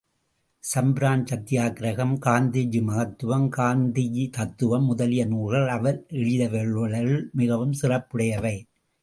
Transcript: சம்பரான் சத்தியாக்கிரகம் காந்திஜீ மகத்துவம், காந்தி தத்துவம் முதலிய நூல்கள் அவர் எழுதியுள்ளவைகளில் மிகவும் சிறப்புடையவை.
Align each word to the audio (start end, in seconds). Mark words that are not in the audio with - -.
சம்பரான் 0.63 1.25
சத்தியாக்கிரகம் 1.31 2.15
காந்திஜீ 2.25 2.79
மகத்துவம், 2.81 3.45
காந்தி 3.49 4.29
தத்துவம் 4.29 4.85
முதலிய 4.85 5.25
நூல்கள் 5.25 5.67
அவர் 5.67 5.99
எழுதியுள்ளவைகளில் 6.13 7.29
மிகவும் 7.33 7.77
சிறப்புடையவை. 7.81 8.55